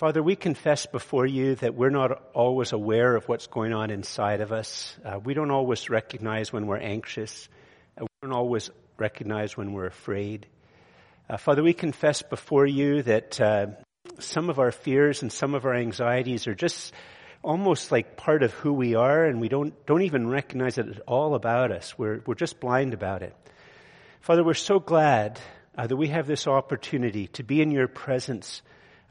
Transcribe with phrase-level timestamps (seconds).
[0.00, 4.40] Father, we confess before you that we're not always aware of what's going on inside
[4.40, 4.96] of us.
[5.04, 7.50] Uh, we don't always recognize when we're anxious.
[8.00, 10.46] Uh, we don't always recognize when we're afraid.
[11.28, 13.66] Uh, Father, we confess before you that uh,
[14.20, 16.94] some of our fears and some of our anxieties are just
[17.42, 21.00] almost like part of who we are, and we don't don't even recognize it at
[21.06, 21.98] all about us.
[21.98, 23.36] We're we're just blind about it.
[24.22, 25.38] Father, we're so glad
[25.76, 28.62] uh, that we have this opportunity to be in your presence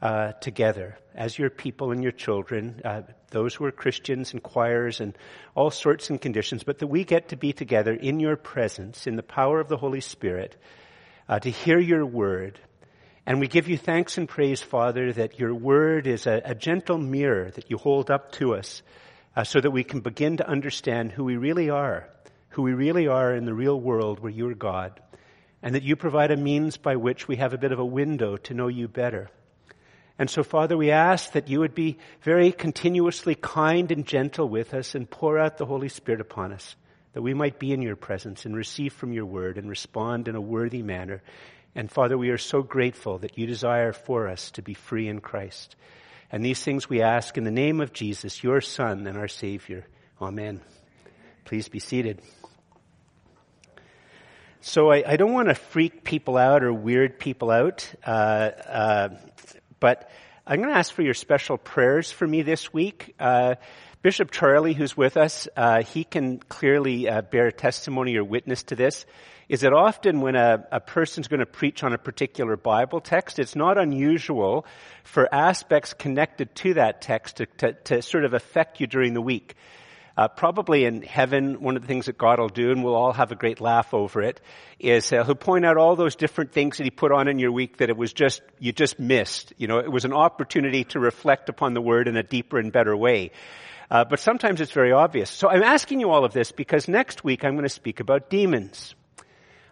[0.02, 5.00] uh, together as your people and your children, uh, those who are Christians and choirs
[5.00, 5.16] and
[5.54, 9.16] all sorts and conditions, but that we get to be together in your presence, in
[9.16, 10.56] the power of the Holy Spirit,
[11.28, 12.58] uh, to hear your word.
[13.26, 16.98] And we give you thanks and praise, Father, that your word is a, a gentle
[16.98, 18.82] mirror that you hold up to us
[19.36, 22.08] uh, so that we can begin to understand who we really are,
[22.50, 25.00] who we really are in the real world where you are God,
[25.62, 28.36] and that you provide a means by which we have a bit of a window
[28.38, 29.30] to know you better.
[30.20, 34.74] And so, Father, we ask that you would be very continuously kind and gentle with
[34.74, 36.76] us and pour out the Holy Spirit upon us,
[37.14, 40.34] that we might be in your presence and receive from your word and respond in
[40.34, 41.22] a worthy manner.
[41.74, 45.22] And Father, we are so grateful that you desire for us to be free in
[45.22, 45.74] Christ.
[46.30, 49.86] And these things we ask in the name of Jesus, your Son and our Savior.
[50.20, 50.60] Amen.
[51.46, 52.20] Please be seated.
[54.60, 57.90] So I, I don't want to freak people out or weird people out.
[58.04, 59.08] Uh, uh,
[59.80, 60.10] but
[60.46, 63.14] I'm going to ask for your special prayers for me this week.
[63.18, 63.56] Uh,
[64.02, 68.76] Bishop Charlie, who's with us, uh, he can clearly uh, bear testimony or witness to
[68.76, 69.04] this.
[69.48, 73.38] Is that often when a, a person's going to preach on a particular Bible text,
[73.38, 74.64] it's not unusual
[75.02, 79.20] for aspects connected to that text to, to, to sort of affect you during the
[79.20, 79.56] week.
[80.20, 83.14] Uh, probably in heaven, one of the things that God will do, and we'll all
[83.14, 84.38] have a great laugh over it,
[84.78, 87.52] is uh, He'll point out all those different things that He put on in your
[87.52, 89.54] week that it was just, you just missed.
[89.56, 92.70] You know, it was an opportunity to reflect upon the Word in a deeper and
[92.70, 93.30] better way.
[93.90, 95.30] Uh, but sometimes it's very obvious.
[95.30, 98.28] So I'm asking you all of this because next week I'm going to speak about
[98.28, 98.94] demons.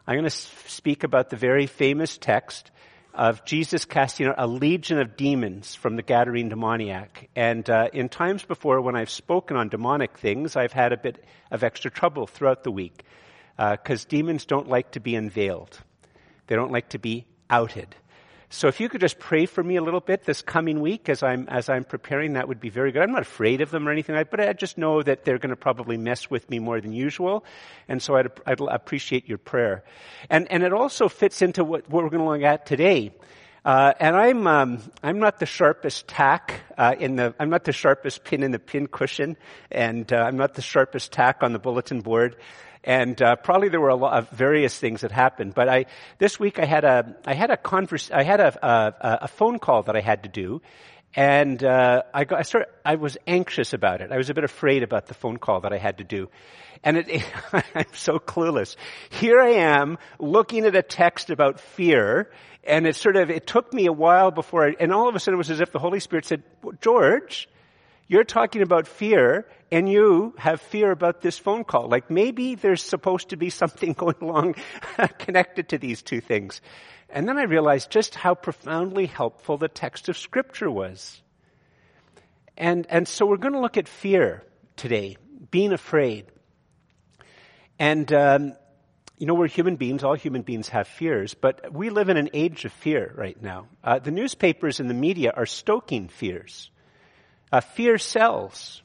[0.06, 2.70] I'm going to speak about the very famous text
[3.18, 7.28] of Jesus casting out a legion of demons from the Gadarene demoniac.
[7.34, 11.24] And uh, in times before, when I've spoken on demonic things, I've had a bit
[11.50, 13.02] of extra trouble throughout the week
[13.56, 15.80] because uh, demons don't like to be unveiled.
[16.46, 17.96] They don't like to be outed.
[18.50, 21.22] So if you could just pray for me a little bit this coming week as
[21.22, 23.02] I'm, as I'm preparing, that would be very good.
[23.02, 25.38] I'm not afraid of them or anything like that, but I just know that they're
[25.38, 27.44] going to probably mess with me more than usual.
[27.88, 29.84] And so I'd, I'd appreciate your prayer.
[30.30, 33.12] And, and it also fits into what, what we're going to look at today.
[33.64, 37.72] Uh, and I'm um, I'm not the sharpest tack uh, in the I'm not the
[37.72, 39.36] sharpest pin in the pin cushion,
[39.70, 42.36] and uh, I'm not the sharpest tack on the bulletin board.
[42.84, 45.54] And uh, probably there were a lot of various things that happened.
[45.54, 45.86] But I,
[46.18, 49.58] this week I had a, I had a converse, I had a, a, a phone
[49.58, 50.62] call that I had to do.
[51.14, 54.12] And uh, I, got, I, started, I was anxious about it.
[54.12, 56.28] I was a bit afraid about the phone call that I had to do.
[56.84, 57.24] And it, it,
[57.74, 58.76] I'm so clueless.
[59.10, 62.30] Here I am looking at a text about fear,
[62.62, 65.18] and it sort of, it took me a while before I, and all of a
[65.18, 66.42] sudden it was as if the Holy Spirit said,
[66.80, 67.48] George,
[68.08, 71.88] you're talking about fear and you have fear about this phone call.
[71.88, 74.56] Like maybe there's supposed to be something going along
[75.18, 76.60] connected to these two things.
[77.10, 81.22] And then I realized just how profoundly helpful the text of scripture was.
[82.56, 84.42] And, and so we're going to look at fear
[84.76, 85.16] today,
[85.50, 86.26] being afraid.
[87.78, 88.54] And, um,
[89.16, 90.02] you know, we're human beings.
[90.02, 93.68] All human beings have fears, but we live in an age of fear right now.
[93.84, 96.70] Uh, the newspapers and the media are stoking fears.
[97.50, 98.82] Uh, fear sells.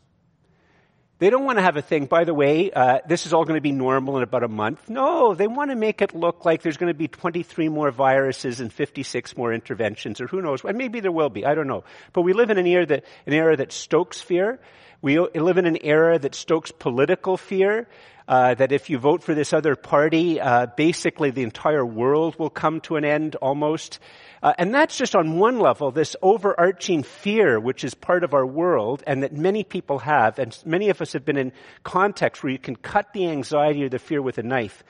[1.19, 3.57] They don't want to have a thing, by the way, uh, this is all going
[3.57, 4.89] to be normal in about a month.
[4.89, 8.59] No, they want to make it look like there's going to be 23 more viruses
[8.59, 10.65] and 56 more interventions, or who knows.
[10.65, 11.85] And maybe there will be, I don't know.
[12.11, 14.59] But we live in an era that, an era that stokes fear.
[15.01, 17.87] We live in an era that stokes political fear.
[18.27, 22.49] Uh, that if you vote for this other party, uh, basically the entire world will
[22.49, 23.99] come to an end almost.
[24.41, 28.45] Uh, and that's just on one level, this overarching fear, which is part of our
[28.45, 31.53] world and that many people have, and many of us have been in
[31.83, 34.83] contexts where you can cut the anxiety or the fear with a knife.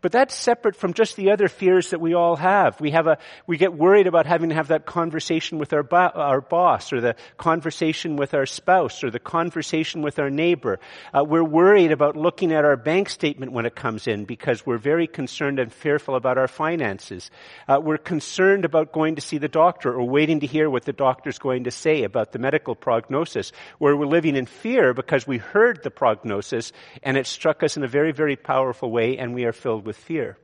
[0.00, 2.80] But that's separate from just the other fears that we all have.
[2.80, 6.12] We have a, we get worried about having to have that conversation with our, bo-
[6.14, 10.78] our boss or the conversation with our spouse or the conversation with our neighbor.
[11.12, 14.78] Uh, we're worried about looking at our bank statement when it comes in because we're
[14.78, 17.30] very concerned and fearful about our finances.
[17.68, 20.92] Uh, we're concerned about going to see the doctor or waiting to hear what the
[20.94, 23.52] doctor's going to say about the medical prognosis.
[23.76, 26.72] Where we're living in fear because we heard the prognosis
[27.02, 29.90] and it struck us in a very, very powerful way and we are filled with
[29.90, 30.38] with fear.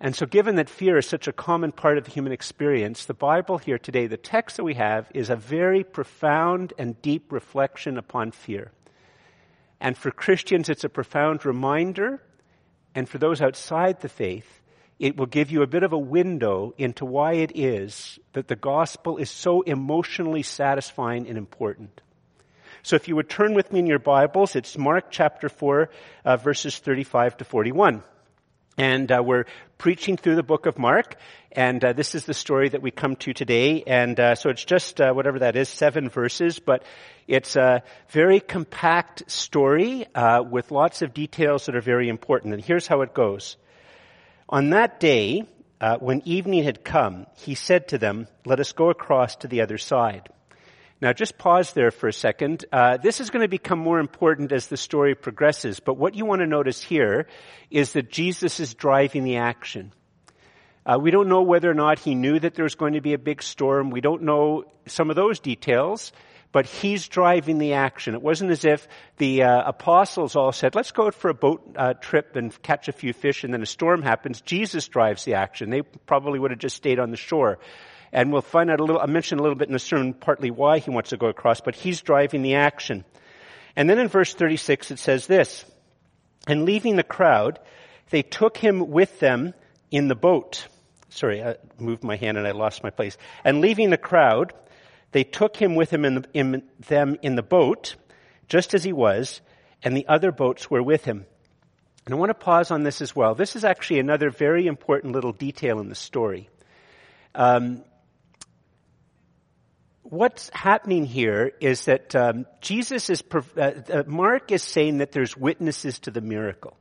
[0.00, 3.12] And so given that fear is such a common part of the human experience, the
[3.12, 7.98] Bible here today, the text that we have is a very profound and deep reflection
[7.98, 8.72] upon fear.
[9.80, 12.22] And for Christians, it's a profound reminder.
[12.94, 14.60] And for those outside the faith,
[14.98, 18.56] it will give you a bit of a window into why it is that the
[18.56, 22.00] gospel is so emotionally satisfying and important.
[22.82, 25.90] So if you would turn with me in your Bibles, it's Mark chapter 4,
[26.24, 28.02] uh, verses 35 to 41.
[28.78, 29.46] And uh, we're
[29.76, 31.16] preaching through the book of Mark,
[31.50, 33.82] and uh, this is the story that we come to today.
[33.84, 36.84] And uh, so it's just uh, whatever that is, seven verses, but
[37.26, 42.54] it's a very compact story uh, with lots of details that are very important.
[42.54, 43.56] And here's how it goes.
[44.48, 45.42] On that day,
[45.80, 49.62] uh, when evening had come, he said to them, "Let us go across to the
[49.62, 50.28] other side."
[51.00, 52.64] Now, just pause there for a second.
[52.72, 56.26] Uh, this is going to become more important as the story progresses, but what you
[56.26, 57.28] want to notice here
[57.70, 59.92] is that Jesus is driving the action.
[60.84, 63.12] Uh, we don't know whether or not he knew that there was going to be
[63.12, 63.90] a big storm.
[63.90, 66.10] We don't know some of those details,
[66.50, 68.14] but he's driving the action.
[68.14, 71.76] It wasn't as if the uh, apostles all said, let's go out for a boat
[71.76, 74.40] uh, trip and catch a few fish and then a storm happens.
[74.40, 75.70] Jesus drives the action.
[75.70, 77.60] They probably would have just stayed on the shore.
[78.12, 80.50] And we'll find out a little, I mentioned a little bit in the sermon partly
[80.50, 83.04] why he wants to go across, but he's driving the action.
[83.76, 85.64] And then in verse 36 it says this,
[86.46, 87.58] and leaving the crowd,
[88.10, 89.54] they took him with them
[89.90, 90.66] in the boat.
[91.10, 93.16] Sorry, I moved my hand and I lost my place.
[93.44, 94.52] And leaving the crowd,
[95.12, 97.96] they took him with him in, the, in them in the boat,
[98.48, 99.40] just as he was,
[99.82, 101.26] and the other boats were with him.
[102.06, 103.34] And I want to pause on this as well.
[103.34, 106.48] This is actually another very important little detail in the story.
[107.34, 107.84] Um,
[110.10, 115.36] what's happening here is that um, Jesus is, uh, uh, Mark is saying that there's
[115.36, 116.76] witnesses to the miracle.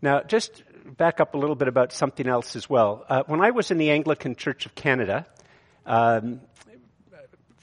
[0.00, 0.62] Now, just
[0.96, 3.04] back up a little bit about something else as well.
[3.08, 5.26] Uh, when I was in the Anglican Church of Canada,
[5.86, 6.40] um,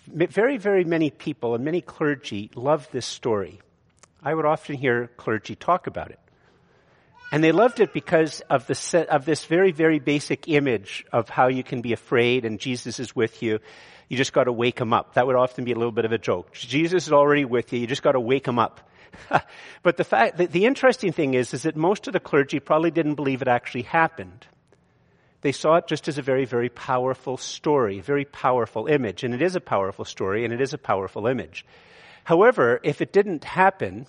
[0.07, 3.61] very, very many people and many clergy love this story.
[4.23, 6.19] I would often hear clergy talk about it.
[7.31, 11.47] And they loved it because of the of this very, very basic image of how
[11.47, 13.59] you can be afraid and Jesus is with you.
[14.09, 15.13] You just got to wake him up.
[15.13, 16.51] That would often be a little bit of a joke.
[16.51, 17.79] Jesus is already with you.
[17.79, 18.81] You just got to wake him up.
[19.83, 22.91] but the fact, the, the interesting thing is, is that most of the clergy probably
[22.91, 24.45] didn't believe it actually happened.
[25.39, 29.23] They saw it just as a very, very powerful story, a very powerful image.
[29.23, 31.65] And it is a powerful story and it is a powerful image.
[32.25, 34.07] However, if it didn't happen,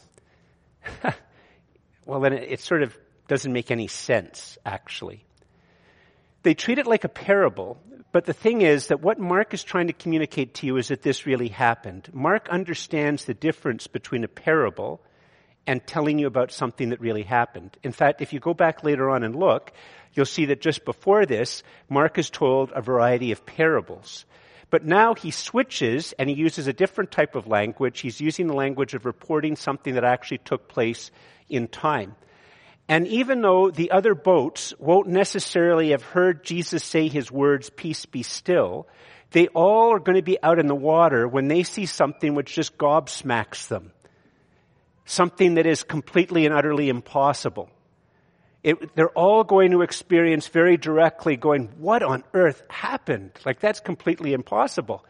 [2.04, 2.98] well then it, it sort of
[3.28, 5.24] doesn't make any sense, actually.
[6.42, 7.80] They treat it like a parable,
[8.10, 11.02] but the thing is that what Mark is trying to communicate to you is that
[11.02, 12.08] this really happened.
[12.12, 15.00] Mark understands the difference between a parable
[15.66, 17.76] and telling you about something that really happened.
[17.82, 19.72] In fact, if you go back later on and look,
[20.14, 24.24] you'll see that just before this, Mark is told a variety of parables.
[24.70, 28.00] But now he switches and he uses a different type of language.
[28.00, 31.10] He's using the language of reporting something that actually took place
[31.48, 32.16] in time.
[32.88, 38.06] And even though the other boats won't necessarily have heard Jesus say his words, peace
[38.06, 38.86] be still,
[39.30, 42.54] they all are going to be out in the water when they see something which
[42.54, 43.92] just gobsmacks them.
[45.04, 47.70] Something that is completely and utterly impossible.
[48.62, 53.32] It, they're all going to experience very directly going, what on earth happened?
[53.44, 55.04] Like that's completely impossible.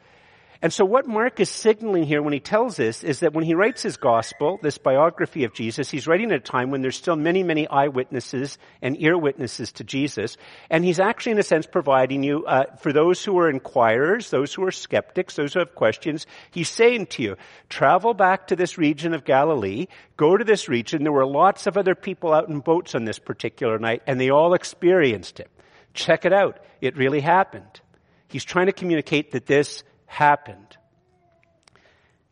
[0.63, 3.55] And so what Mark is signaling here when he tells this is that when he
[3.55, 7.17] writes his gospel, this biography of Jesus, he's writing at a time when there's still
[7.17, 10.37] many, many eyewitnesses and ear witnesses to Jesus.
[10.71, 14.55] And he's actually in a sense providing you, uh, for those who are inquirers, those
[14.55, 17.37] who are skeptics, those who have questions, he's saying to you,
[17.69, 21.03] travel back to this region of Galilee, go to this region.
[21.03, 24.31] There were lots of other people out in boats on this particular night and they
[24.31, 25.51] all experienced it.
[25.93, 26.61] Check it out.
[26.81, 27.81] It really happened.
[28.29, 30.77] He's trying to communicate that this happened.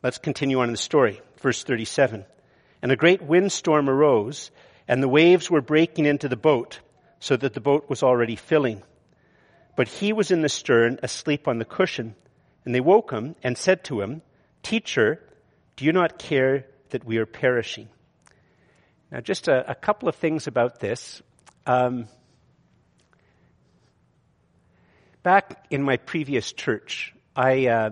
[0.03, 1.21] Let's continue on in the story.
[1.41, 2.27] Verse 37.
[2.83, 4.51] And a great windstorm arose,
[4.87, 6.81] and the waves were breaking into the boat,
[7.21, 8.83] so that the boat was already filling.
[9.77, 12.15] But he was in the stern, asleep on the cushion.
[12.65, 14.21] And they woke him and said to him,
[14.63, 15.23] Teacher,
[15.77, 17.89] do you not care that we are perishing?
[19.11, 21.23] Now, just a, a couple of things about this.
[21.67, 22.09] Um,
[25.23, 27.91] back in my previous church, I, uh,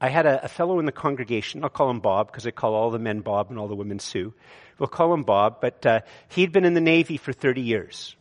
[0.00, 2.74] I had a, a, fellow in the congregation, I'll call him Bob because I call
[2.74, 4.32] all the men Bob and all the women Sue.
[4.78, 8.16] We'll call him Bob, but uh, he'd been in the Navy for 30 years.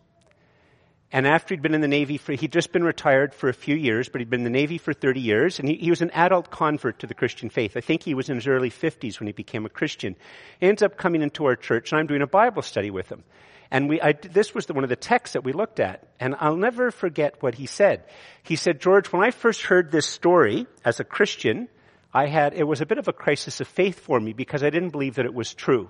[1.13, 3.75] And after he'd been in the Navy for, he'd just been retired for a few
[3.75, 6.11] years, but he'd been in the Navy for 30 years, and he, he, was an
[6.11, 7.75] adult convert to the Christian faith.
[7.75, 10.15] I think he was in his early 50s when he became a Christian.
[10.59, 13.23] He ends up coming into our church, and I'm doing a Bible study with him.
[13.71, 16.05] And we, I, this was the, one of the texts that we looked at.
[16.19, 18.03] And I'll never forget what he said.
[18.43, 21.69] He said, George, when I first heard this story as a Christian,
[22.13, 24.69] I had, it was a bit of a crisis of faith for me because I
[24.69, 25.89] didn't believe that it was true.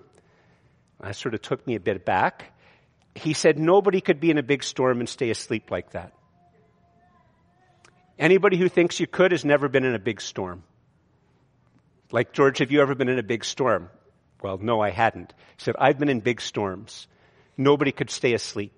[1.00, 2.54] That sort of took me a bit back.
[3.16, 6.14] He said, nobody could be in a big storm and stay asleep like that.
[8.20, 10.62] Anybody who thinks you could has never been in a big storm.
[12.12, 13.90] Like, George, have you ever been in a big storm?
[14.44, 15.34] Well, no, I hadn't.
[15.58, 17.08] He said, I've been in big storms.
[17.62, 18.74] Nobody could stay asleep.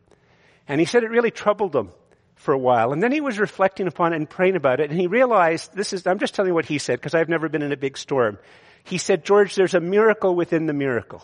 [0.67, 1.91] And he said it really troubled him
[2.35, 2.91] for a while.
[2.91, 4.89] And then he was reflecting upon it and praying about it.
[4.89, 7.49] And he realized, this is, I'm just telling you what he said because I've never
[7.49, 8.37] been in a big storm.
[8.83, 11.23] He said, George, there's a miracle within the miracle.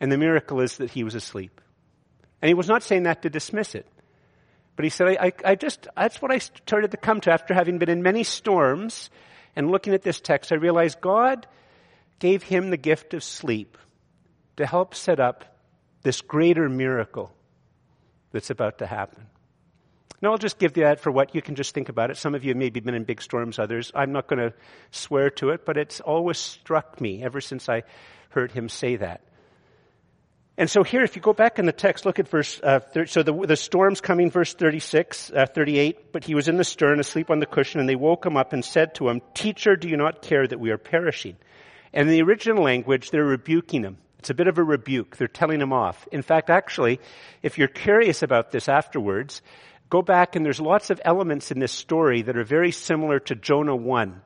[0.00, 1.60] And the miracle is that he was asleep.
[2.42, 3.86] And he was not saying that to dismiss it.
[4.76, 7.54] But he said, I, I, I just, that's what I started to come to after
[7.54, 9.08] having been in many storms
[9.54, 10.52] and looking at this text.
[10.52, 11.46] I realized God
[12.18, 13.78] gave him the gift of sleep
[14.58, 15.55] to help set up
[16.06, 17.34] this greater miracle
[18.30, 19.26] that's about to happen.
[20.22, 22.16] Now, I'll just give you that for what you can just think about it.
[22.16, 23.90] Some of you have maybe been in big storms, others.
[23.92, 24.54] I'm not going to
[24.92, 27.82] swear to it, but it's always struck me ever since I
[28.28, 29.22] heard him say that.
[30.56, 33.10] And so here, if you go back in the text, look at verse, uh, 30,
[33.10, 37.00] so the, the storm's coming, verse 36, uh, 38, but he was in the stern,
[37.00, 39.88] asleep on the cushion, and they woke him up and said to him, Teacher, do
[39.88, 41.36] you not care that we are perishing?
[41.92, 43.98] And in the original language, they're rebuking him.
[44.26, 45.16] It's a bit of a rebuke.
[45.16, 46.08] They're telling him off.
[46.10, 46.98] In fact, actually,
[47.44, 49.40] if you're curious about this afterwards,
[49.88, 53.36] go back and there's lots of elements in this story that are very similar to
[53.36, 54.20] Jonah 1.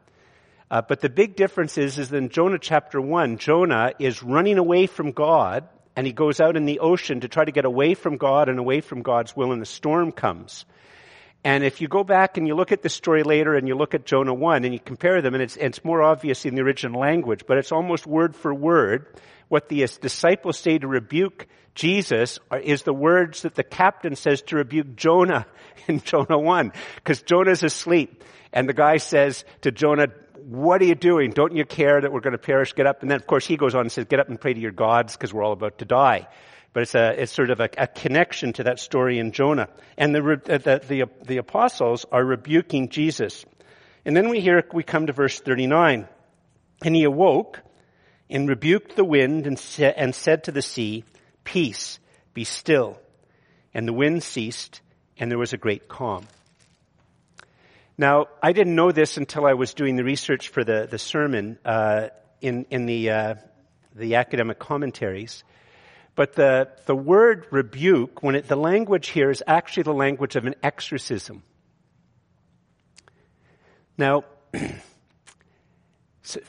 [0.71, 4.87] Uh, but the big difference is, is in Jonah chapter 1, Jonah is running away
[4.87, 8.17] from God and he goes out in the ocean to try to get away from
[8.17, 10.65] God and away from God's will and the storm comes.
[11.43, 13.95] And if you go back and you look at the story later and you look
[13.95, 17.01] at Jonah 1 and you compare them, and it's, it's more obvious in the original
[17.01, 19.07] language, but it's almost word for word
[19.49, 24.57] what the disciples say to rebuke Jesus is the words that the captain says to
[24.57, 25.47] rebuke Jonah
[25.89, 26.73] in Jonah 1.
[26.97, 28.23] Because Jonah's asleep.
[28.53, 31.31] And the guy says to Jonah, what are you doing?
[31.31, 32.73] Don't you care that we're going to perish?
[32.75, 33.03] Get up.
[33.03, 34.73] And then of course he goes on and says, get up and pray to your
[34.73, 36.29] gods because we're all about to die.
[36.73, 39.69] But it's a, it's sort of a, a connection to that story in Jonah.
[39.99, 43.45] And the, the, the, the apostles are rebuking Jesus.
[44.05, 46.09] And then we hear, we come to verse 39.
[46.85, 47.61] And he awoke
[48.31, 51.05] and rebuked the wind and, sa- and said to the sea,
[51.43, 51.99] Peace,
[52.33, 52.99] be still.
[53.75, 54.81] And the wind ceased,
[55.19, 56.27] and there was a great calm.
[57.99, 61.59] Now, I didn't know this until I was doing the research for the, the sermon
[61.65, 62.09] uh,
[62.41, 63.35] in, in the, uh,
[63.95, 65.45] the academic commentaries.
[66.21, 70.45] But the, the word rebuke, when it, the language here is actually the language of
[70.45, 71.43] an exorcism.
[73.97, 74.25] Now,
[76.23, 76.41] so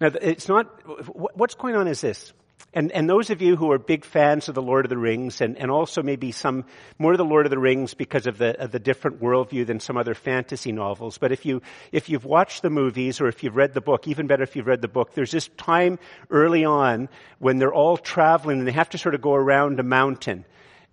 [0.00, 0.66] now, it's not,
[1.14, 2.32] what's going on is this.
[2.78, 5.40] And, and those of you who are big fans of the Lord of the Rings,
[5.40, 6.64] and, and also maybe some
[6.96, 9.80] more of the Lord of the Rings because of the, of the different worldview than
[9.80, 11.18] some other fantasy novels.
[11.18, 14.28] But if you, if you've watched the movies or if you've read the book, even
[14.28, 15.98] better if you've read the book, there's this time
[16.30, 17.08] early on
[17.40, 20.44] when they're all traveling and they have to sort of go around a mountain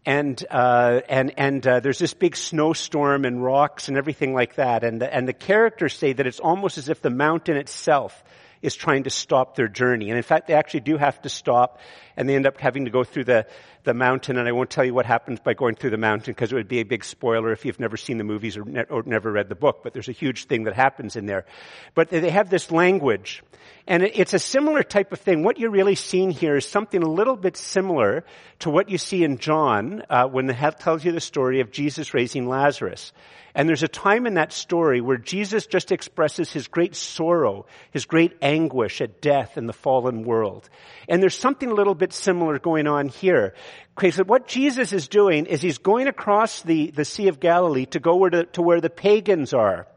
[0.08, 4.84] and uh, and and uh, there's this big snowstorm and rocks and everything like that,
[4.84, 8.24] and the, and the characters say that it's almost as if the mountain itself
[8.66, 10.10] is trying to stop their journey.
[10.10, 11.80] And in fact, they actually do have to stop
[12.18, 13.46] and they end up having to go through the,
[13.86, 14.38] the mountain.
[14.38, 16.68] And I won't tell you what happens by going through the mountain because it would
[16.68, 19.50] be a big spoiler if you've never seen the movies or, ne- or never read
[19.50, 19.82] the book.
[19.84, 21.46] But there's a huge thing that happens in there.
[21.94, 23.42] But they have this language
[23.88, 25.44] and it's a similar type of thing.
[25.44, 28.26] What you're really seeing here is something a little bit similar
[28.60, 32.14] to what you see in John uh, when it tells you the story of Jesus
[32.14, 33.14] raising Lazarus.
[33.54, 38.06] And there's a time in that story where Jesus just expresses his great sorrow, his
[38.06, 40.68] great anguish at death in the fallen world.
[41.08, 43.54] And there's something a little bit similar going on here.
[43.98, 47.86] Okay, so what Jesus is doing is he's going across the, the Sea of Galilee
[47.88, 49.88] to go where to, to where the pagans are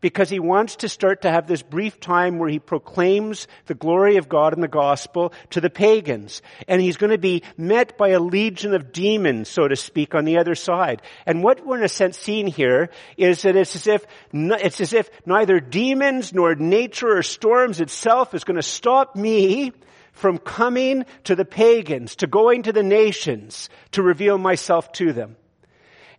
[0.00, 4.16] because he wants to start to have this brief time where he proclaims the glory
[4.16, 6.42] of God in the gospel to the pagans.
[6.66, 10.24] And he's going to be met by a legion of demons, so to speak, on
[10.24, 11.02] the other side.
[11.26, 14.92] And what we're in a sense seeing here is that it's as if, it's as
[14.92, 19.72] if neither demons nor nature or storms itself is going to stop me
[20.18, 25.36] from coming to the pagans, to going to the nations, to reveal myself to them.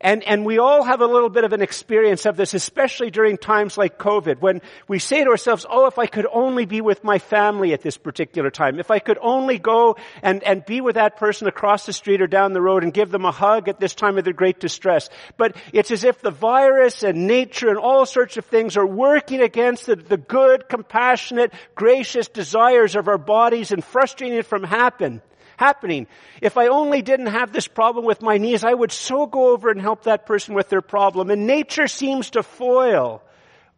[0.02, 3.38] And, and we all have a little bit of an experience of this, especially during
[3.38, 7.04] times like COVID, when we say to ourselves, oh, if I could only be with
[7.04, 10.96] my family at this particular time, if I could only go and, and be with
[10.96, 13.82] that person across the street or down the road and give them a hug at
[13.82, 15.10] this time of their great distress.
[15.36, 19.42] But it's as if the virus and nature and all sorts of things are working
[19.42, 25.22] against the, the good, compassionate, gracious desires of our bodies and frustrating it from happen
[25.60, 26.08] happening.
[26.42, 29.70] If I only didn't have this problem with my knees, I would so go over
[29.70, 31.30] and help that person with their problem.
[31.30, 33.22] And nature seems to foil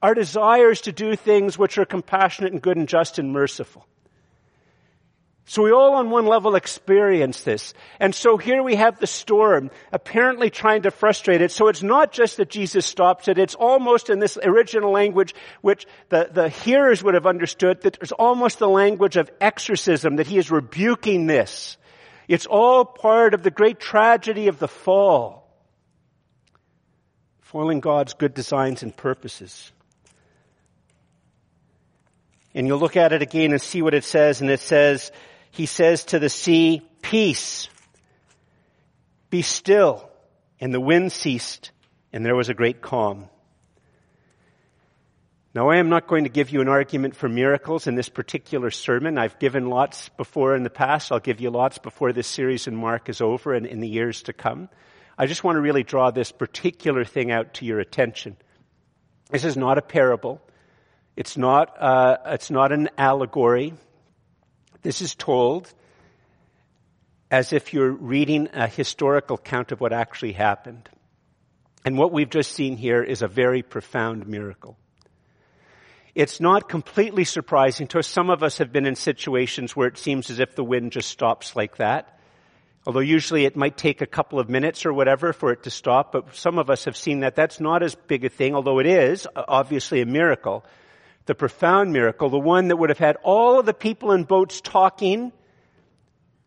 [0.01, 3.85] our desires to do things which are compassionate and good and just and merciful.
[5.45, 7.74] So we all on one level experience this.
[8.00, 11.51] And so here we have the storm apparently trying to frustrate it.
[11.51, 15.86] So it's not just that Jesus stops it, it's almost in this original language which
[16.10, 20.38] the, the hearers would have understood that it's almost the language of exorcism, that he
[20.38, 21.77] is rebuking this.
[22.27, 25.51] It's all part of the great tragedy of the fall.
[27.41, 29.74] Foiling God's good designs and purposes.
[32.53, 35.12] And you'll look at it again and see what it says, and it says,
[35.51, 37.70] he says to the sea, peace,
[39.29, 40.10] be still.
[40.60, 41.72] And the wind ceased,
[42.13, 43.29] and there was a great calm.
[45.53, 48.70] Now I am not going to give you an argument for miracles in this particular
[48.70, 49.17] sermon.
[49.17, 51.12] I've given lots before in the past.
[51.12, 54.22] I'll give you lots before this series in Mark is over and in the years
[54.24, 54.70] to come.
[55.17, 58.38] I just want to really draw this particular thing out to your attention.
[59.29, 60.41] This is not a parable.
[61.17, 63.74] It's not, uh, it's not an allegory.
[64.81, 65.71] This is told
[67.29, 70.89] as if you're reading a historical account of what actually happened.
[71.85, 74.77] And what we've just seen here is a very profound miracle.
[76.13, 78.07] It's not completely surprising to us.
[78.07, 81.09] Some of us have been in situations where it seems as if the wind just
[81.09, 82.19] stops like that.
[82.85, 86.11] Although usually it might take a couple of minutes or whatever for it to stop,
[86.11, 88.88] but some of us have seen that that's not as big a thing, although it
[88.88, 90.65] is obviously a miracle
[91.31, 94.59] the profound miracle, the one that would have had all of the people in boats
[94.59, 95.31] talking.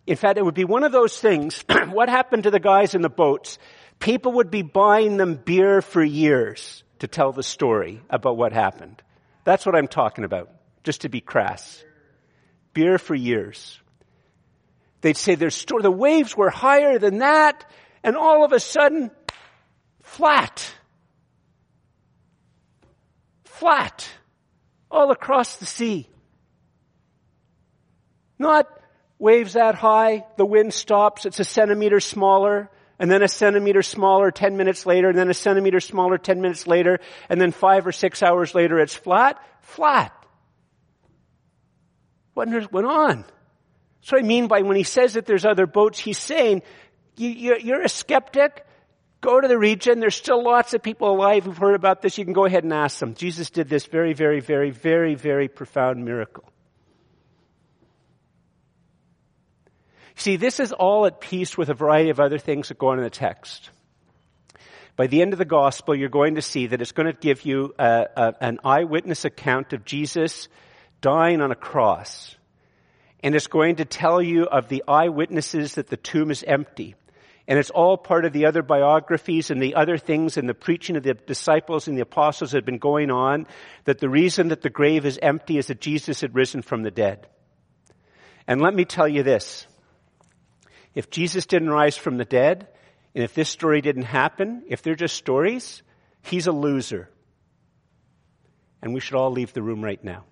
[0.07, 1.65] In fact, it would be one of those things.
[1.89, 3.57] what happened to the guys in the boats?
[3.99, 9.03] People would be buying them beer for years to tell the story about what happened.
[9.45, 10.51] That's what I'm talking about,
[10.83, 11.83] just to be crass.
[12.75, 13.81] Beer for years.
[15.01, 17.65] They'd say their story, the waves were higher than that,
[18.03, 19.11] and all of a sudden,
[20.03, 20.71] flat.
[23.45, 24.07] Flat
[24.95, 26.09] all across the sea.
[28.39, 28.69] Not
[29.19, 34.31] waves that high, the wind stops, it's a centimeter smaller, and then a centimeter smaller
[34.31, 37.93] 10 minutes later, and then a centimeter smaller 10 minutes later, and then five or
[37.93, 40.13] six hours later it's flat, flat.
[42.35, 43.25] What went on?
[44.01, 46.63] That's what I mean by when he says that there's other boats, he's saying,
[47.17, 48.67] you, you're a skeptic,
[49.25, 50.01] Go to the region.
[50.01, 52.19] There's still lots of people alive who've heard about this.
[52.19, 53.15] You can go ahead and ask them.
[53.15, 56.45] Jesus did this very, very, very, very, very profound miracle.
[60.15, 62.99] See, this is all at peace with a variety of other things that go on
[62.99, 63.71] in the text.
[64.95, 67.47] By the end of the gospel, you're going to see that it's going to give
[67.47, 70.49] you a, a, an eyewitness account of Jesus
[71.01, 72.37] dying on a cross.
[73.23, 76.95] And it's going to tell you of the eyewitnesses that the tomb is empty.
[77.47, 80.97] And it's all part of the other biographies and the other things and the preaching
[80.97, 83.47] of the disciples and the apostles that had been going on,
[83.85, 86.91] that the reason that the grave is empty is that Jesus had risen from the
[86.91, 87.27] dead.
[88.47, 89.67] And let me tell you this.
[90.95, 92.69] If Jesus didn't rise from the dead,
[93.15, 95.83] and if this story didn't happen, if they're just stories,
[96.23, 97.11] he's a loser.
[98.81, 100.25] And we should all leave the room right now.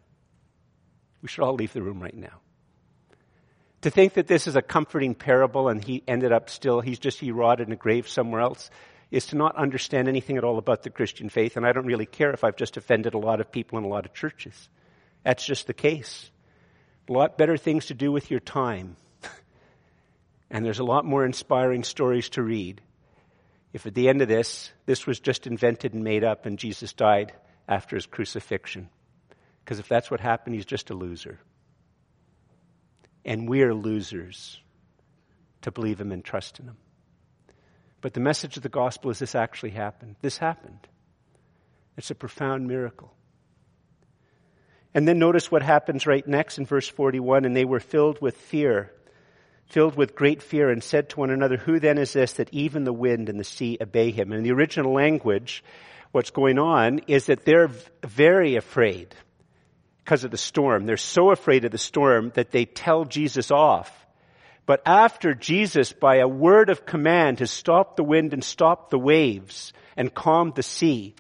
[1.21, 2.42] We should all leave the room right now.
[3.83, 7.19] To think that this is a comforting parable and he ended up still, he's just,
[7.19, 8.71] he rotted in a grave somewhere else,
[9.11, 11.57] is to not understand anything at all about the Christian faith.
[11.57, 13.89] And I don't really care if I've just offended a lot of people in a
[13.89, 14.69] lot of churches.
[15.25, 16.31] That's just the case.
[17.09, 18.97] A lot better things to do with your time.
[20.51, 22.81] and there's a lot more inspiring stories to read.
[23.73, 26.93] If at the end of this, this was just invented and made up and Jesus
[26.93, 27.33] died
[27.67, 28.91] after his crucifixion.
[29.65, 31.41] Because if that's what happened, he's just a loser
[33.25, 34.61] and we are losers
[35.63, 36.77] to believe him and trust in him.
[38.01, 40.17] But the message of the gospel is this actually happened.
[40.21, 40.89] This happened.
[41.97, 43.15] It's a profound miracle.
[44.95, 48.37] And then notice what happens right next in verse 41 and they were filled with
[48.37, 48.93] fear,
[49.67, 52.85] filled with great fear, and said to one another, Who then is this that even
[52.85, 54.33] the wind and the sea obey him?
[54.33, 55.65] And in the original language,
[56.11, 57.71] what's going on is that they're
[58.05, 59.15] very afraid
[60.05, 60.87] because of the storm.
[60.87, 64.07] They're so afraid of the storm that they tell Jesus off.
[64.67, 68.99] But after Jesus, by a word of command, has stopped the wind and stopped the
[68.99, 71.15] waves and calmed the sea,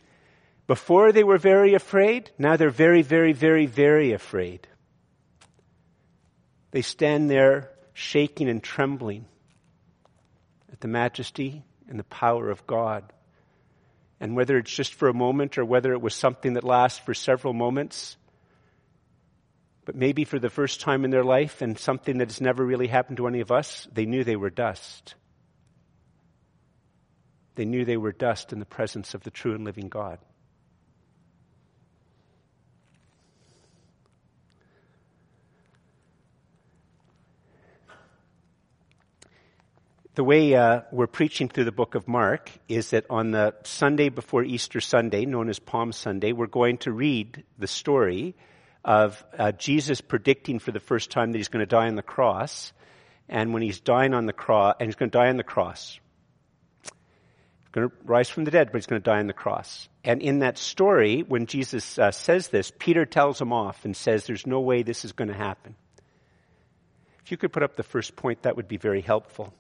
[0.67, 4.67] before they were very afraid, now they're very, very, very, very afraid.
[6.71, 9.27] They stand there shaking and trembling
[10.73, 13.13] at the majesty and the power of God.
[14.21, 17.13] And whether it's just for a moment or whether it was something that lasts for
[17.13, 18.17] several moments,
[19.85, 22.87] But maybe for the first time in their life, and something that has never really
[22.87, 25.15] happened to any of us, they knew they were dust.
[27.57, 30.19] They knew they were dust in the presence of the true and living God.
[40.15, 44.11] the way uh, we're preaching through the book of Mark is that on the Sunday
[44.11, 48.35] before Easter Sunday, known as Palm Sunday, we're going to read the story
[48.85, 52.03] of uh, Jesus predicting for the first time that he's going to die on the
[52.03, 52.73] cross.
[53.29, 55.99] And when he's dying on the cross, and he's going to die on the cross.
[56.83, 59.89] He's going to rise from the dead, but he's going to die on the cross.
[60.05, 64.27] And in that story, when Jesus uh, says this, Peter tells him off and says,
[64.27, 65.77] there's no way this is going to happen.
[67.25, 69.55] If you could put up the first point, that would be very helpful.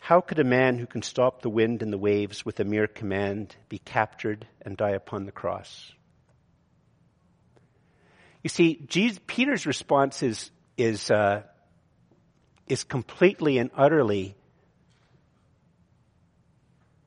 [0.00, 2.86] How could a man who can stop the wind and the waves with a mere
[2.86, 5.92] command be captured and die upon the cross?
[8.46, 11.42] You see, Jesus, Peter's response is, is, uh,
[12.68, 14.36] is completely and utterly,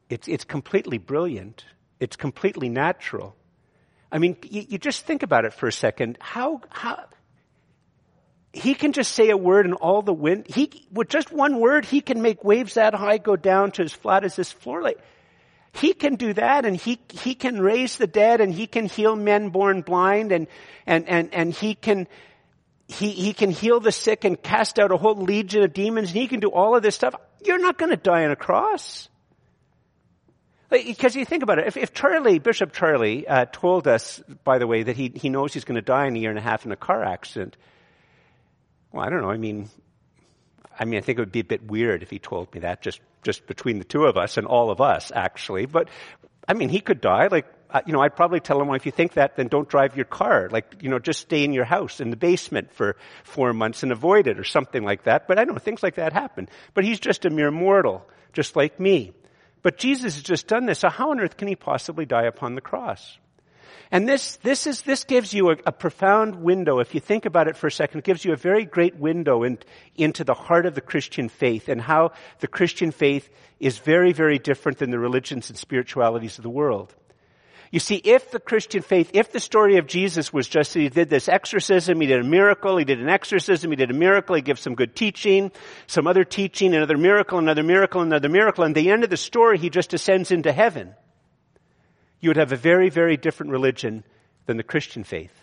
[0.10, 1.64] it's, it's completely brilliant.
[1.98, 3.38] It's completely natural.
[4.12, 6.18] I mean, you, you just think about it for a second.
[6.20, 7.06] How, how,
[8.52, 11.86] he can just say a word and all the wind, he, with just one word,
[11.86, 14.82] he can make waves that high go down to as flat as this floor.
[14.82, 15.00] Like,
[15.74, 19.16] he can do that and he, he can raise the dead and he can heal
[19.16, 20.48] men born blind and,
[20.86, 22.08] and, and, and he can,
[22.88, 26.18] he, he can heal the sick and cast out a whole legion of demons and
[26.18, 27.16] he can do all of this stuff.
[27.44, 29.10] You're not going to die on a cross.
[30.70, 34.68] Because you think about it, if, if Charlie, Bishop Charlie, uh, told us, by the
[34.68, 36.64] way, that he, he knows he's going to die in a year and a half
[36.64, 37.58] in a car accident,
[38.92, 39.32] well, I don't know.
[39.32, 39.70] I mean,
[40.80, 42.82] I mean, I think it would be a bit weird if he told me that
[42.82, 45.66] just, just between the two of us and all of us, actually.
[45.66, 45.90] But,
[46.48, 47.28] I mean, he could die.
[47.28, 47.46] Like,
[47.86, 50.06] you know, I'd probably tell him, well, if you think that, then don't drive your
[50.06, 50.48] car.
[50.50, 53.92] Like, you know, just stay in your house in the basement for four months and
[53.92, 55.28] avoid it or something like that.
[55.28, 56.48] But I know things like that happen.
[56.74, 59.12] But he's just a mere mortal, just like me.
[59.62, 60.80] But Jesus has just done this.
[60.80, 63.18] So how on earth can he possibly die upon the cross?
[63.92, 66.80] And this, this is, this gives you a, a, profound window.
[66.80, 69.44] If you think about it for a second, it gives you a very great window
[69.44, 69.58] in,
[69.96, 73.28] into the heart of the Christian faith and how the Christian faith
[73.60, 76.94] is very, very different than the religions and spiritualities of the world.
[77.72, 80.90] You see, if the Christian faith, if the story of Jesus was just that he
[80.90, 84.36] did this exorcism, he did a miracle, he did an exorcism, he did a miracle,
[84.36, 85.52] he gives some good teaching,
[85.88, 89.58] some other teaching, another miracle, another miracle, another miracle, and the end of the story,
[89.58, 90.94] he just ascends into heaven
[92.20, 94.04] you would have a very, very different religion
[94.46, 95.34] than the Christian faith.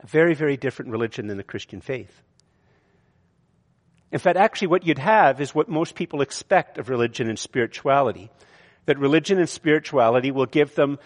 [0.00, 2.22] A very, very different religion than the Christian faith.
[4.10, 8.30] In fact, actually what you'd have is what most people expect of religion and spirituality.
[8.86, 10.98] That religion and spirituality will give them,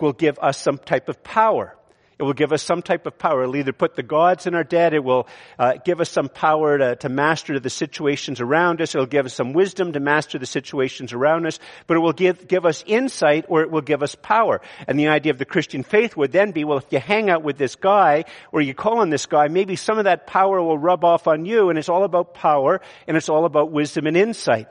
[0.00, 1.76] will give us some type of power.
[2.20, 3.44] It will give us some type of power.
[3.44, 4.92] It'll either put the gods in our dead.
[4.92, 5.26] It will
[5.58, 8.94] uh, give us some power to, to master the situations around us.
[8.94, 11.58] It'll give us some wisdom to master the situations around us.
[11.86, 14.60] But it will give, give us insight or it will give us power.
[14.86, 17.42] And the idea of the Christian faith would then be, well, if you hang out
[17.42, 20.76] with this guy or you call on this guy, maybe some of that power will
[20.76, 24.18] rub off on you and it's all about power and it's all about wisdom and
[24.18, 24.68] insight.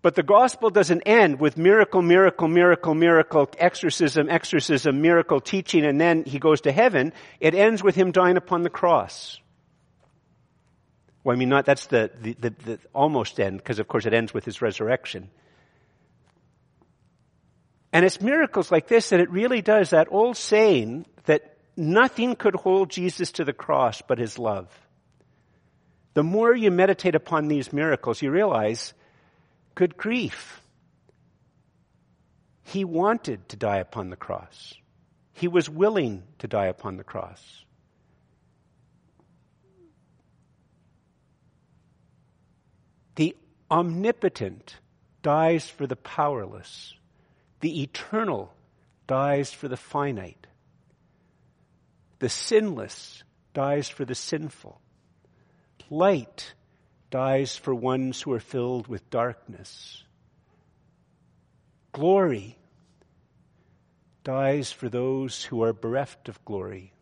[0.00, 6.00] But the gospel doesn't end with miracle, miracle, miracle, miracle, exorcism, exorcism, miracle teaching, and
[6.00, 7.12] then he goes to heaven.
[7.40, 9.40] It ends with him dying upon the cross.
[11.24, 14.14] Well, I mean, not, that's the, the, the, the almost end, because of course it
[14.14, 15.30] ends with his resurrection.
[17.92, 22.54] And it's miracles like this that it really does that old saying that nothing could
[22.54, 24.68] hold Jesus to the cross but his love.
[26.14, 28.94] The more you meditate upon these miracles, you realize
[29.78, 30.60] Good grief.
[32.64, 34.74] He wanted to die upon the cross.
[35.34, 37.64] He was willing to die upon the cross.
[43.14, 43.36] The
[43.70, 44.74] omnipotent
[45.22, 46.94] dies for the powerless.
[47.60, 48.52] The eternal
[49.06, 50.48] dies for the finite.
[52.18, 53.22] The sinless
[53.54, 54.80] dies for the sinful.
[55.88, 56.54] Light
[57.10, 60.02] dies for ones who are filled with darkness.
[61.92, 62.56] Glory
[64.24, 66.92] dies for those who are bereft of glory.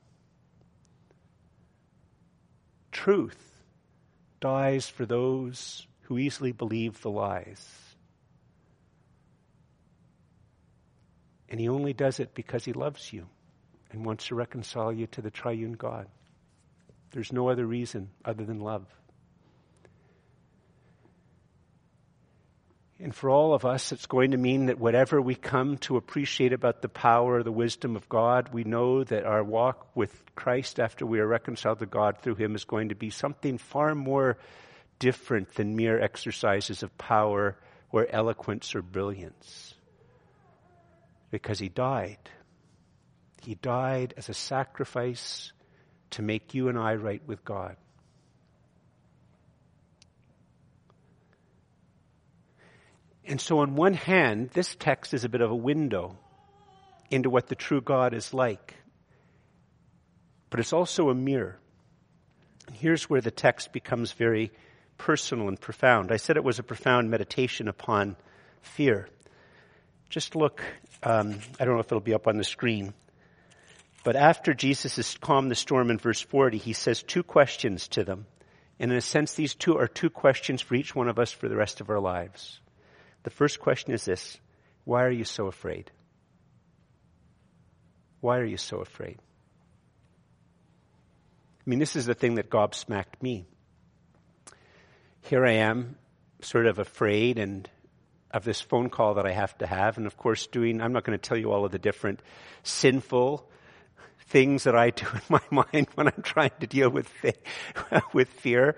[2.93, 3.63] Truth
[4.41, 7.69] dies for those who easily believe the lies.
[11.49, 13.27] And he only does it because he loves you
[13.91, 16.07] and wants to reconcile you to the triune God.
[17.11, 18.87] There's no other reason other than love.
[22.99, 26.55] And for all of us, it's going to mean that whatever we come to appreciate
[26.55, 31.05] about the power, the wisdom of God, we know that our walk with Christ after
[31.05, 34.39] we are reconciled to God through Him is going to be something far more
[34.99, 37.59] different than mere exercises of power
[37.93, 39.75] or eloquence or brilliance.
[41.31, 42.19] Because He died.
[43.43, 45.53] He died as a sacrifice
[46.13, 47.77] to make you and I right with God.
[53.27, 56.17] And so, on one hand, this text is a bit of a window
[57.11, 58.75] into what the true God is like.
[60.51, 61.59] But it's also a mirror.
[62.67, 64.53] And here's where the text becomes very
[64.97, 66.13] personal and profound.
[66.13, 68.17] I said it was a profound meditation upon
[68.63, 69.09] fear.
[70.09, 70.63] Just look,
[71.03, 72.95] um, I don't know if it'll be up on the screen.
[74.05, 78.05] But after Jesus has calmed the storm in verse 40, he says two questions to
[78.05, 78.27] them.
[78.79, 81.49] And in a sense, these two are two questions for each one of us for
[81.49, 82.61] the rest of our lives.
[83.27, 84.39] The first question is this
[84.85, 85.91] Why are you so afraid?
[88.21, 89.19] Why are you so afraid?
[91.59, 93.45] I mean, this is the thing that gobsmacked me.
[95.23, 95.97] Here I am,
[96.41, 97.69] sort of afraid and
[98.31, 99.99] of this phone call that I have to have.
[99.99, 102.21] And of course, doing, I'm not going to tell you all of the different
[102.63, 103.51] sinful
[104.29, 107.11] things that I do in my mind when I'm trying to deal with,
[108.13, 108.77] with fear.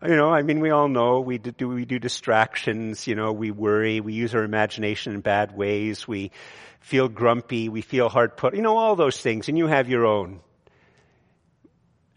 [0.00, 3.50] You know, I mean, we all know we do, we do distractions, you know, we
[3.50, 6.30] worry, we use our imagination in bad ways, we
[6.78, 10.06] feel grumpy, we feel hard put, you know, all those things, and you have your
[10.06, 10.38] own.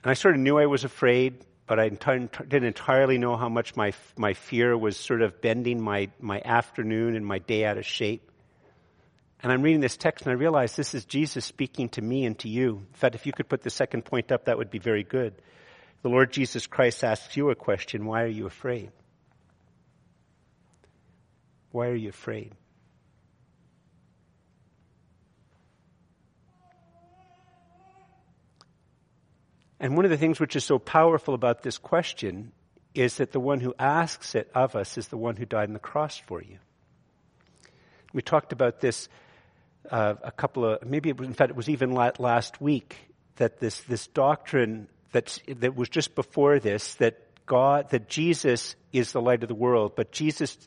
[0.04, 3.76] And I sort of knew I was afraid, but I didn't entirely know how much
[3.76, 7.86] my, my fear was sort of bending my, my afternoon and my day out of
[7.86, 8.30] shape.
[9.42, 12.38] And I'm reading this text and I realize this is Jesus speaking to me and
[12.40, 12.76] to you.
[12.78, 15.34] In fact, if you could put the second point up, that would be very good.
[16.02, 18.92] The Lord Jesus Christ asks you a question Why are you afraid?
[21.72, 22.54] Why are you afraid?
[29.80, 32.52] And one of the things which is so powerful about this question
[32.94, 35.74] is that the one who asks it of us is the one who died on
[35.74, 36.60] the cross for you.
[38.14, 39.10] We talked about this
[39.90, 42.96] uh, a couple of, maybe it was, in fact, it was even last week
[43.38, 49.12] that this, this doctrine that, that was just before this, that God, that Jesus is
[49.12, 50.58] the light of the world, but Jesus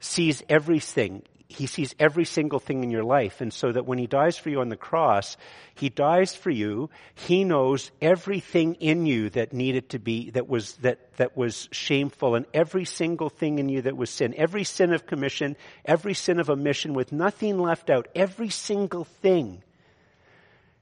[0.00, 3.40] sees everything he sees every single thing in your life.
[3.40, 5.36] And so that when he dies for you on the cross,
[5.74, 6.90] he dies for you.
[7.14, 12.34] He knows everything in you that needed to be, that was, that, that was shameful
[12.34, 14.34] and every single thing in you that was sin.
[14.36, 18.08] Every sin of commission, every sin of omission with nothing left out.
[18.14, 19.62] Every single thing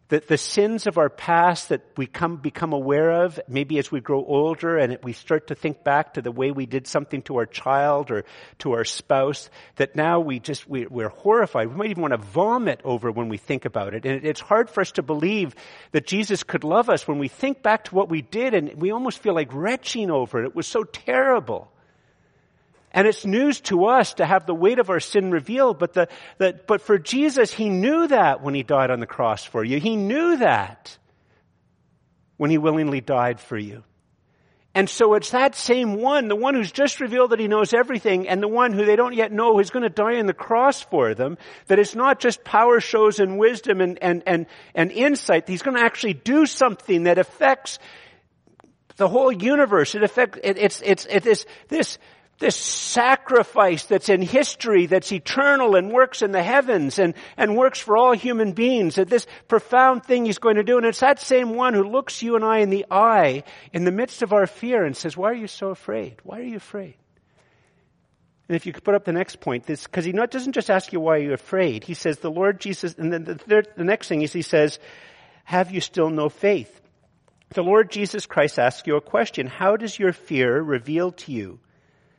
[0.09, 4.01] that the sins of our past that we come, become aware of, maybe as we
[4.01, 7.37] grow older and we start to think back to the way we did something to
[7.37, 8.25] our child or
[8.59, 11.69] to our spouse, that now we just, we, are horrified.
[11.69, 14.05] We might even want to vomit over when we think about it.
[14.05, 15.55] And it's hard for us to believe
[15.93, 18.91] that Jesus could love us when we think back to what we did and we
[18.91, 20.47] almost feel like retching over it.
[20.47, 21.71] It was so terrible.
[22.95, 26.09] And it's news to us to have the weight of our sin revealed, but the,
[26.39, 29.81] the, but for Jesus, He knew that when He died on the cross for you.
[29.81, 30.97] He knew that
[32.37, 33.83] when He willingly died for you.
[34.77, 38.27] And so it's that same one, the one who's just revealed that he knows everything,
[38.27, 40.83] and the one who they don't yet know is going to die on the cross
[40.83, 45.49] for them, that it's not just power shows and wisdom and, and, and, and insight.
[45.49, 47.79] He's going to actually do something that affects
[48.97, 49.95] the whole universe.
[49.95, 51.99] It affects, it, it's, it's, it is this,
[52.39, 57.79] this sacrifice that's in history, that's eternal and works in the heavens and, and works
[57.79, 60.77] for all human beings, that this profound thing he's going to do.
[60.77, 63.93] And it's that same one who looks you and I in the eye in the
[63.93, 66.17] midst of our fear and says, why are you so afraid?
[66.25, 66.97] Why are you afraid?
[68.49, 70.71] And if you could put up the next point, this, because he not, doesn't just
[70.71, 71.85] ask you why you're afraid.
[71.85, 74.79] He says, the Lord Jesus, and then the, third, the next thing is he says,
[75.45, 76.81] have you still no faith?
[77.51, 79.47] The Lord Jesus Christ asks you a question.
[79.47, 81.61] How does your fear reveal to you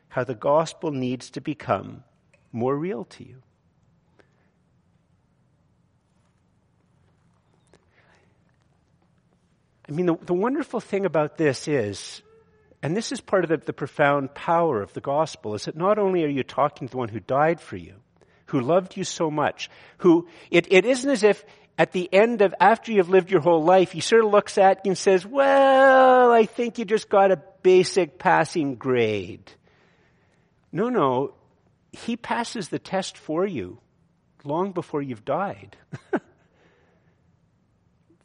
[0.08, 2.04] how the gospel needs to become
[2.52, 3.42] more real to you.
[9.88, 12.22] I mean, the, the wonderful thing about this is,
[12.82, 15.98] and this is part of the, the profound power of the gospel, is that not
[15.98, 17.94] only are you talking to the one who died for you,
[18.46, 21.44] who loved you so much, who, it, it isn't as if
[21.78, 24.84] at the end of, after you've lived your whole life, he sort of looks at
[24.84, 29.52] you and says, well, I think you just got a basic passing grade.
[30.72, 31.34] No, no,
[31.92, 33.78] he passes the test for you
[34.44, 35.76] long before you've died.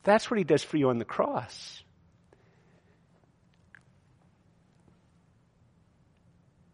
[0.03, 1.83] That's what he does for you on the cross.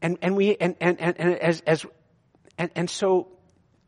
[0.01, 1.85] And, and we, and, and, and, as, as
[2.57, 3.27] And, and so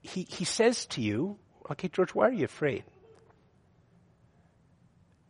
[0.01, 1.37] he, he says to you,
[1.71, 2.83] okay, George, why are you afraid?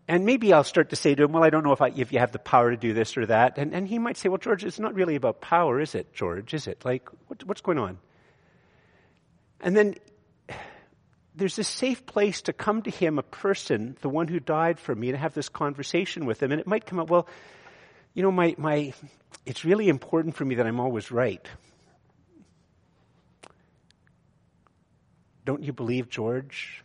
[0.09, 2.11] And maybe I'll start to say to him, well, I don't know if, I, if
[2.11, 3.59] you have the power to do this or that.
[3.59, 6.55] And, and he might say, well, George, it's not really about power, is it, George?
[6.55, 6.83] Is it?
[6.83, 7.99] Like, what, what's going on?
[9.61, 9.93] And then
[11.35, 14.95] there's a safe place to come to him, a person, the one who died for
[14.95, 16.51] me, to have this conversation with him.
[16.51, 17.27] And it might come up, well,
[18.15, 18.93] you know, my, my,
[19.45, 21.47] it's really important for me that I'm always right.
[25.45, 26.83] Don't you believe, George,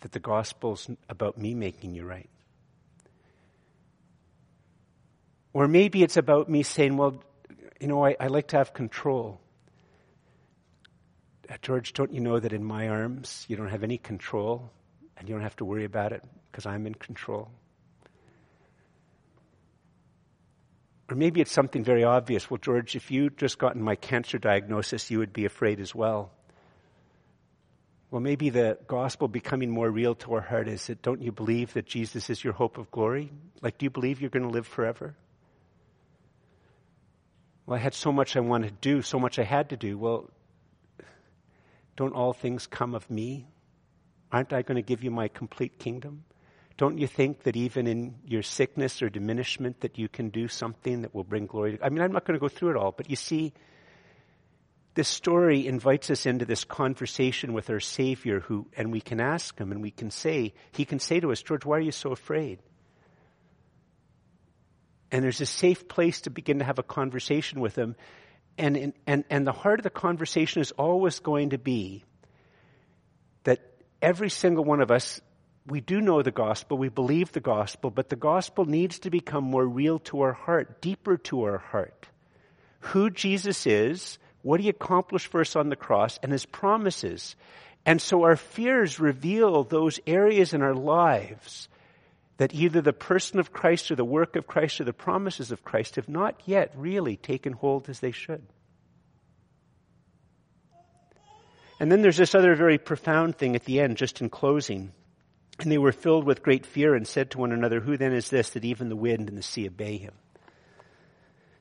[0.00, 2.28] that the gospel's about me making you right?
[5.56, 7.22] Or maybe it's about me saying, well,
[7.80, 9.40] you know, I, I like to have control.
[11.48, 14.70] Uh, George, don't you know that in my arms you don't have any control
[15.16, 17.50] and you don't have to worry about it because I'm in control?
[21.08, 22.50] Or maybe it's something very obvious.
[22.50, 26.32] Well, George, if you'd just gotten my cancer diagnosis, you would be afraid as well.
[28.10, 31.72] Well, maybe the gospel becoming more real to our heart is that don't you believe
[31.72, 33.32] that Jesus is your hope of glory?
[33.62, 35.14] Like, do you believe you're going to live forever?
[37.66, 39.98] Well, I had so much I wanted to do, so much I had to do.
[39.98, 40.30] Well,
[41.96, 43.48] don't all things come of me?
[44.30, 46.24] Aren't I going to give you my complete kingdom?
[46.76, 51.02] Don't you think that even in your sickness or diminishment that you can do something
[51.02, 51.78] that will bring glory?
[51.82, 53.54] I mean, I'm not going to go through it all, but you see,
[54.94, 59.58] this story invites us into this conversation with our Savior who, and we can ask
[59.58, 62.12] him and we can say, he can say to us, George, why are you so
[62.12, 62.60] afraid?
[65.10, 67.96] And there's a safe place to begin to have a conversation with him
[68.58, 72.04] and, and, and the heart of the conversation is always going to be
[73.44, 73.60] that
[74.00, 75.20] every single one of us,
[75.66, 79.44] we do know the gospel, we believe the gospel, but the gospel needs to become
[79.44, 82.06] more real to our heart, deeper to our heart.
[82.80, 87.36] Who Jesus is, what he accomplished for us on the cross, and his promises.
[87.84, 91.68] And so our fears reveal those areas in our lives
[92.38, 95.64] that either the person of Christ or the work of Christ or the promises of
[95.64, 98.46] Christ have not yet really taken hold as they should.
[101.80, 104.92] And then there's this other very profound thing at the end, just in closing.
[105.58, 108.28] And they were filled with great fear and said to one another, Who then is
[108.30, 110.14] this that even the wind and the sea obey him?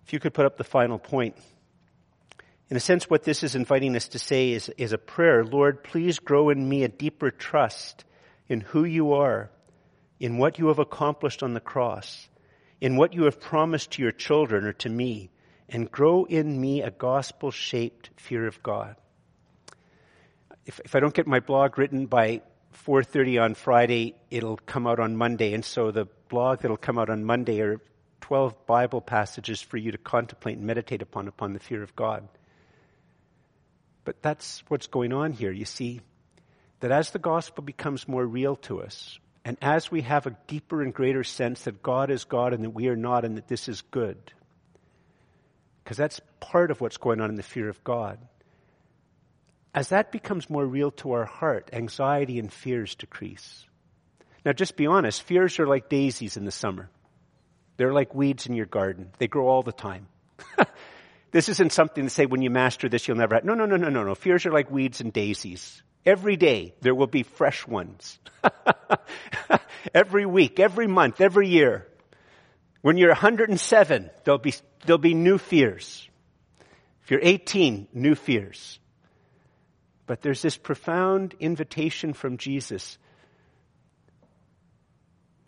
[0.05, 1.35] If you could put up the final point.
[2.69, 5.43] In a sense, what this is inviting us to say is, is a prayer.
[5.43, 8.05] Lord, please grow in me a deeper trust
[8.47, 9.49] in who you are
[10.19, 12.30] in what you have accomplished on the cross,
[12.82, 15.30] in what you have promised to your children or to me,
[15.69, 18.95] and grow in me a gospel shaped fear of God.
[20.65, 22.41] If, if I don't get my blog written by
[22.86, 25.54] 4.30 on Friday, it'll come out on Monday.
[25.54, 27.80] And so the blog that'll come out on Monday are
[28.21, 32.28] 12 Bible passages for you to contemplate and meditate upon, upon the fear of God.
[34.04, 35.51] But that's what's going on here.
[35.51, 36.01] You see,
[36.80, 40.81] that as the gospel becomes more real to us, and as we have a deeper
[40.81, 43.69] and greater sense that God is God and that we are not and that this
[43.69, 44.17] is good,
[45.84, 48.17] because that's part of what's going on in the fear of God.
[49.75, 53.65] As that becomes more real to our heart, anxiety and fears decrease.
[54.43, 56.89] Now, just be honest, fears are like daisies in the summer.
[57.77, 59.12] They're like weeds in your garden.
[59.19, 60.08] They grow all the time.
[61.31, 63.43] this isn't something to say when you master this, you'll never have.
[63.43, 64.15] No, no, no, no, no, no.
[64.15, 65.84] Fears are like weeds and daisies.
[66.05, 68.19] Every day there will be fresh ones.
[69.93, 71.87] every week, every month, every year.
[72.81, 74.53] When you're 107, there'll be,
[74.85, 76.07] there'll be new fears.
[77.03, 78.79] If you're 18, new fears.
[80.05, 82.99] But there's this profound invitation from Jesus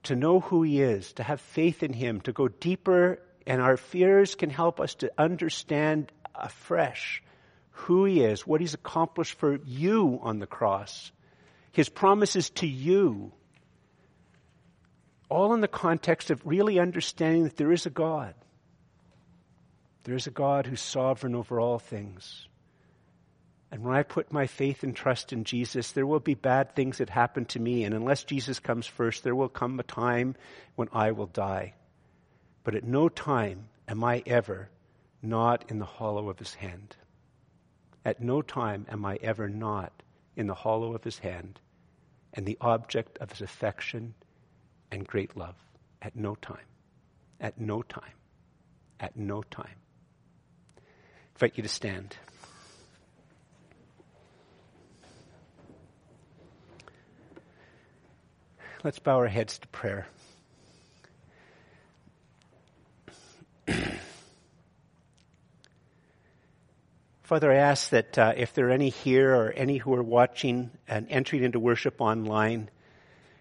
[0.03, 3.77] to know who He is, to have faith in Him, to go deeper, and our
[3.77, 7.21] fears can help us to understand afresh
[7.77, 11.11] who he is, what he's accomplished for you on the cross,
[11.71, 13.31] his promises to you,
[15.29, 18.33] all in the context of really understanding that there is a God.
[20.05, 22.47] There is a God who's sovereign over all things.
[23.71, 26.97] And when I put my faith and trust in Jesus, there will be bad things
[26.97, 27.83] that happen to me.
[27.83, 30.35] And unless Jesus comes first, there will come a time
[30.75, 31.73] when I will die.
[32.63, 34.69] But at no time am I ever
[35.21, 36.95] not in the hollow of his hand.
[38.07, 39.91] At no time am I ever not
[40.37, 41.59] in the hollow of his hand
[42.33, 44.13] and the object of his affection
[44.89, 45.55] and great love.
[46.01, 46.63] At no time.
[47.41, 48.13] At no time.
[49.01, 49.75] At no time.
[50.77, 50.81] I
[51.35, 52.15] invite you to stand.
[58.85, 60.07] Let's bow our heads to prayer.
[67.27, 70.71] Father, I ask that uh, if there are any here or any who are watching
[70.87, 72.69] and entering into worship online,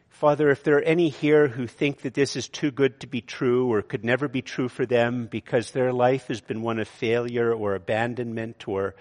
[0.09, 3.20] Father, if there are any here who think that this is too good to be
[3.20, 6.89] true or could never be true for them because their life has been one of
[6.89, 8.97] failure or abandonment or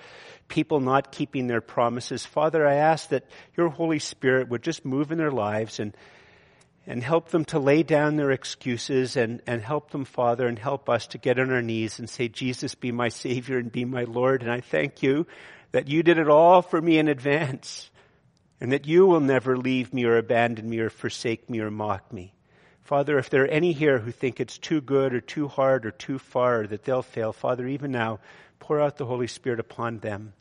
[0.49, 3.25] people not keeping their promises, Father, I ask that
[3.57, 5.97] your Holy Spirit would just move in their lives and
[6.87, 10.89] and help them to lay down their excuses and, and help them, Father, and help
[10.89, 14.03] us to get on our knees and say, Jesus, be my Savior and be my
[14.03, 14.43] Lord.
[14.43, 15.25] And I thank you
[15.71, 17.89] that you did it all for me in advance
[18.61, 22.13] and that you will never leave me or abandon me or forsake me or mock
[22.13, 22.33] me.
[22.83, 25.91] Father, if there are any here who think it's too good or too hard or
[25.91, 28.19] too far or that they'll fail, Father, even now,
[28.59, 30.33] pour out the Holy Spirit upon them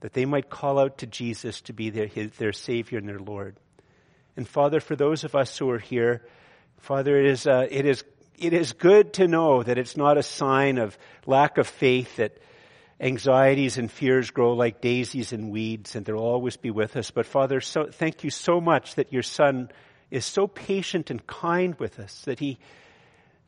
[0.00, 3.18] that they might call out to Jesus to be their, his, their Savior and their
[3.18, 3.56] Lord.
[4.36, 6.22] And Father, for those of us who are here,
[6.78, 8.04] Father, it is, uh, it is,
[8.38, 12.38] it is good to know that it's not a sign of lack of faith that
[13.00, 17.10] anxieties and fears grow like daisies and weeds and they'll always be with us.
[17.10, 19.70] But Father, so, thank you so much that your Son
[20.10, 22.58] is so patient and kind with us, that he,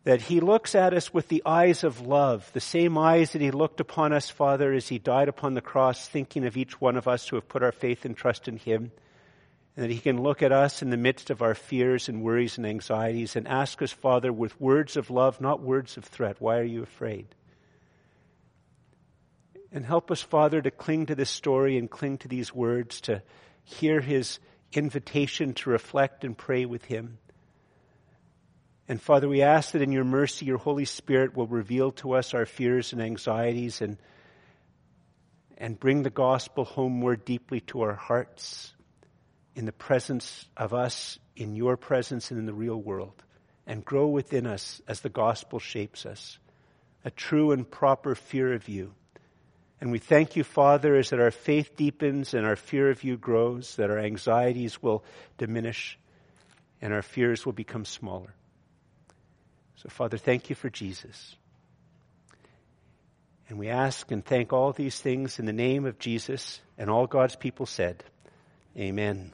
[0.05, 3.51] that he looks at us with the eyes of love, the same eyes that he
[3.51, 7.09] looked upon us, Father, as he died upon the cross, thinking of each one of
[7.09, 8.93] us who have put our faith and trust in him.
[9.77, 12.59] And that he can look at us in the midst of our fears and worries
[12.59, 16.59] and anxieties and ask us, Father, with words of love, not words of threat, why
[16.59, 17.27] are you afraid?
[19.73, 23.23] And help us, Father, to cling to this story and cling to these words, to
[23.65, 24.39] hear his
[24.75, 27.17] invitation to reflect and pray with him.
[28.89, 32.35] And Father, we ask that in your mercy, your Holy Spirit will reveal to us
[32.35, 33.97] our fears and anxieties and,
[35.57, 38.75] and bring the gospel home more deeply to our hearts
[39.55, 43.23] in the presence of us, in your presence, and in the real world,
[43.67, 46.39] and grow within us as the gospel shapes us.
[47.05, 48.95] A true and proper fear of you
[49.83, 53.17] and we thank you, Father, as that our faith deepens and our fear of you
[53.17, 55.03] grows, that our anxieties will
[55.39, 55.99] diminish
[56.81, 58.33] and our fears will become smaller.
[59.75, 61.35] So, Father, thank you for Jesus.
[63.49, 67.09] And we ask and thank all these things in the name of Jesus, and all
[67.09, 68.05] God's people said,
[68.79, 69.33] Amen.